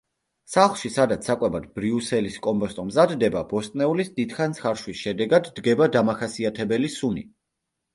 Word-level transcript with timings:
სახლში 0.51 0.89
სადაც 0.93 1.29
საკვებად 1.29 1.67
ბრიუსელის 1.75 2.39
კომბოსტო 2.49 2.87
მზადდება, 2.89 3.45
ბოსტნეულის 3.55 4.13
დიდხანს 4.19 4.67
ხარშვის 4.67 5.07
შედეგად 5.07 5.55
დგება 5.61 5.95
დამახასიათებელი 6.01 6.97
სუნი. 7.01 7.33